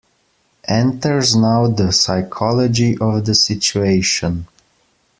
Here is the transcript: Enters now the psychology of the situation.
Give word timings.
Enters 0.67 1.35
now 1.35 1.67
the 1.67 1.91
psychology 1.91 2.97
of 2.97 3.23
the 3.23 3.35
situation. 3.35 4.47